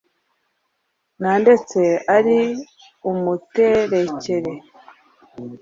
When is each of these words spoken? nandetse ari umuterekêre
nandetse 1.19 1.81
ari 2.17 2.39
umuterekêre 3.09 4.51